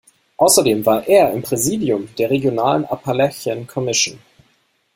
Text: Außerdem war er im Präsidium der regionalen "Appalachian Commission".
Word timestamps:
Außerdem 0.37 0.83
war 0.87 1.07
er 1.07 1.31
im 1.31 1.43
Präsidium 1.43 2.09
der 2.17 2.31
regionalen 2.31 2.85
"Appalachian 2.85 3.67
Commission". 3.67 4.17